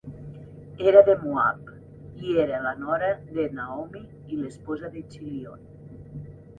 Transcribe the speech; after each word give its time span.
Era 0.91 1.03
de 1.09 1.15
Moab 1.25 1.69
i 2.29 2.35
era 2.45 2.63
la 2.65 2.73
nora 2.81 3.13
de 3.39 3.47
Naomi 3.61 4.05
i 4.41 4.45
esposa 4.53 4.95
de 4.99 5.09
Chilion. 5.17 5.75